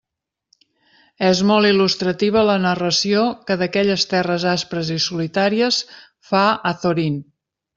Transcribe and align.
És 1.27 1.41
molt 1.49 1.69
il·lustrativa 1.71 2.43
la 2.47 2.55
narració 2.63 3.27
que 3.51 3.59
d'aquelles 3.63 4.09
terres 4.15 4.49
aspres 4.55 4.91
i 4.97 4.99
solitàries 5.11 5.81
fa 6.33 6.45
Azorín. 6.73 7.25